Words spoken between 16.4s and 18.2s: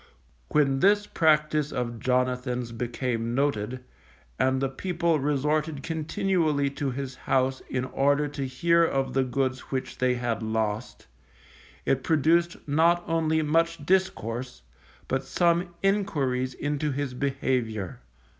into his behaviour.